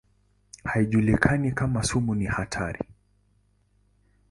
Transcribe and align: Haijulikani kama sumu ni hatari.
Haijulikani 0.63 1.51
kama 1.51 1.83
sumu 1.83 2.15
ni 2.15 2.25
hatari. 2.25 2.83